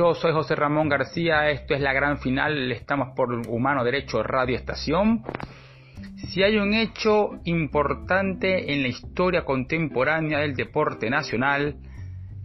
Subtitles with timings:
[0.00, 4.56] Yo soy José Ramón García, esto es la gran final, estamos por Humano Derecho Radio
[4.56, 5.22] Estación.
[6.16, 11.76] Si hay un hecho importante en la historia contemporánea del deporte nacional,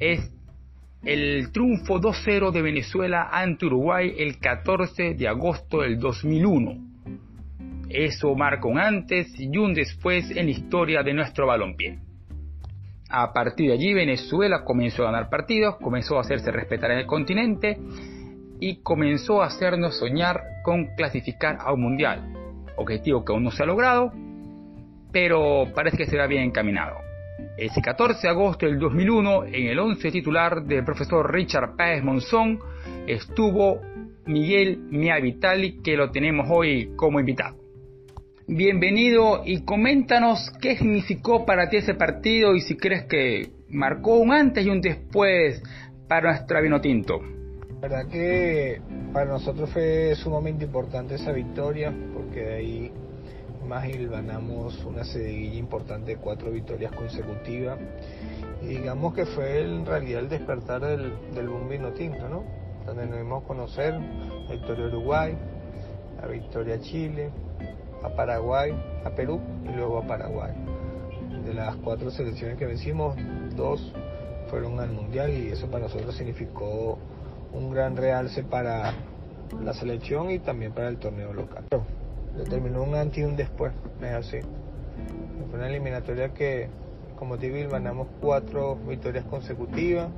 [0.00, 0.32] es
[1.04, 6.74] el triunfo 2-0 de Venezuela ante Uruguay el 14 de agosto del 2001.
[7.88, 12.00] Eso marca un antes y un después en la historia de nuestro balompié.
[13.16, 17.06] A partir de allí Venezuela comenzó a ganar partidos, comenzó a hacerse respetar en el
[17.06, 17.78] continente
[18.58, 22.32] y comenzó a hacernos soñar con clasificar a un mundial.
[22.74, 24.10] Objetivo que aún no se ha logrado,
[25.12, 26.96] pero parece que se va bien encaminado.
[27.56, 32.58] Ese 14 de agosto del 2001, en el 11 titular del profesor Richard Páez Monzón,
[33.06, 33.80] estuvo
[34.26, 37.63] Miguel Mia Vitali, que lo tenemos hoy como invitado.
[38.46, 44.34] Bienvenido y coméntanos qué significó para ti ese partido y si crees que marcó un
[44.34, 45.62] antes y un después
[46.08, 47.22] para nuestra vino tinto.
[47.80, 48.82] La verdad que
[49.14, 52.92] para nosotros fue sumamente importante esa victoria porque de ahí
[53.66, 57.78] más ganamos una seguidilla importante de cuatro victorias consecutivas
[58.60, 62.44] y digamos que fue en realidad el despertar del, del boom vino tinto, ¿no?
[62.84, 65.34] Donde nos dimos a conocer la victoria Uruguay,
[66.20, 67.30] la victoria Chile,
[68.04, 68.72] a Paraguay,
[69.04, 70.52] a Perú y luego a Paraguay.
[71.44, 73.16] De las cuatro selecciones que vencimos,
[73.56, 73.92] dos
[74.48, 76.98] fueron al Mundial y eso para nosotros significó
[77.52, 78.92] un gran realce para
[79.62, 81.64] la selección y también para el torneo local.
[82.36, 84.38] Determinó un antes y un después, es así.
[85.50, 86.68] Fue una eliminatoria que,
[87.18, 90.08] como te digo, ganamos cuatro victorias consecutivas,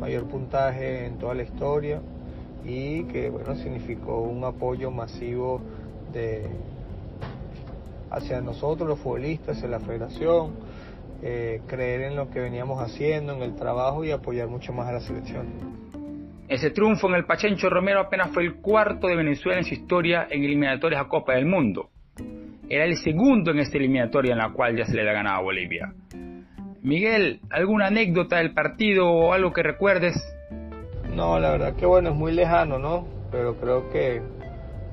[0.00, 2.00] mayor puntaje en toda la historia
[2.64, 5.60] y que bueno significó un apoyo masivo
[6.12, 6.48] de,
[8.10, 10.54] hacia nosotros los futbolistas, hacia la federación,
[11.22, 14.92] eh, creer en lo que veníamos haciendo, en el trabajo y apoyar mucho más a
[14.92, 15.46] la selección.
[16.48, 20.26] Ese triunfo en el Pachencho Romero apenas fue el cuarto de Venezuela en su historia
[20.30, 21.90] en eliminatorias a Copa del Mundo.
[22.70, 25.42] Era el segundo en esta eliminatoria en la cual ya se le da ganado a
[25.42, 25.92] Bolivia.
[26.82, 30.14] Miguel, ¿alguna anécdota del partido o algo que recuerdes?
[31.14, 33.06] No, la verdad que bueno, es muy lejano, ¿no?
[33.30, 34.22] Pero creo que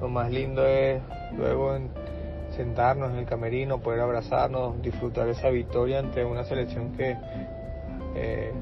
[0.00, 1.02] lo más lindo es
[1.36, 1.90] luego en
[2.56, 7.16] sentarnos en el camerino, poder abrazarnos, disfrutar esa victoria ante una selección que
[8.14, 8.52] eh,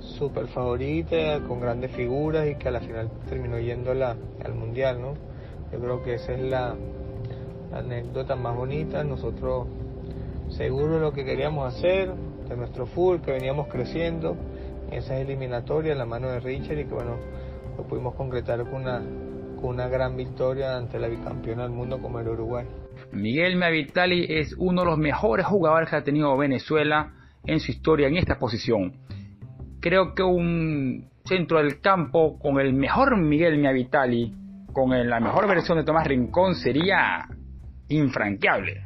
[0.00, 5.14] súper favorita, con grandes figuras y que a la final terminó yendo al mundial, ¿no?
[5.72, 6.76] Yo creo que esa es la,
[7.72, 9.66] anécdota más bonita, nosotros
[10.50, 12.10] seguros de lo que queríamos hacer,
[12.48, 14.36] de nuestro full, que veníamos creciendo
[14.90, 17.16] en esas eliminatorias, la mano de Richard y que bueno,
[17.76, 19.02] lo pudimos concretar con una,
[19.60, 22.66] con una gran victoria ante la bicampeona del mundo como el Uruguay.
[23.12, 27.12] Miguel Mavitali es uno de los mejores jugadores que ha tenido Venezuela
[27.44, 28.92] en su historia en esta posición.
[29.80, 34.34] Creo que un centro del campo con el mejor Miguel Mavitali,
[34.72, 37.28] con la mejor versión de Tomás Rincón, sería
[37.88, 38.82] infranqueable.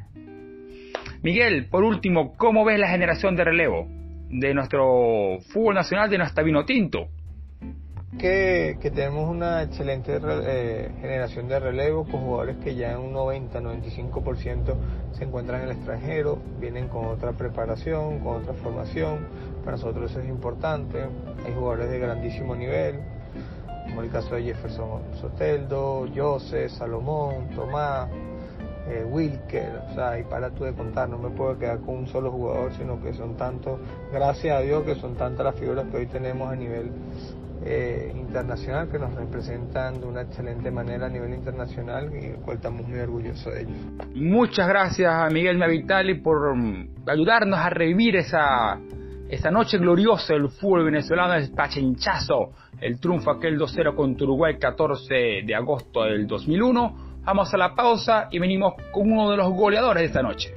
[1.22, 3.86] Miguel, por último, ¿cómo ves la generación de relevo
[4.28, 7.08] de nuestro fútbol nacional, de nuestra vino tinto?
[8.18, 14.74] Que, tenemos una excelente eh, generación de relevo con jugadores que ya en un 90-95%
[15.12, 19.26] se encuentran en el extranjero, vienen con otra preparación, con otra formación.
[19.64, 21.00] Para nosotros eso es importante.
[21.46, 23.00] Hay jugadores de grandísimo nivel,
[23.86, 28.10] como el caso de Jefferson Soteldo, Jose, Salomón, Tomás,
[28.88, 32.06] eh, Wilker, o sea, y para tú de contar, no me puedo quedar con un
[32.08, 33.80] solo jugador, sino que son tantos,
[34.12, 36.90] gracias a Dios que son tantas las figuras que hoy tenemos a nivel
[37.64, 42.56] eh, internacional que nos representan de una excelente manera a nivel internacional y el cual
[42.56, 43.76] estamos muy orgullosos de ellos.
[44.14, 48.78] Muchas gracias a Miguel Navitali por mm, ayudarnos a revivir esa,
[49.28, 55.14] esa noche gloriosa del fútbol venezolano, el pachenchazo, el triunfo aquel 2-0 contra Uruguay 14
[55.46, 57.12] de agosto del 2001.
[57.24, 60.52] Vamos a la pausa y venimos con uno de los goleadores de esta noche.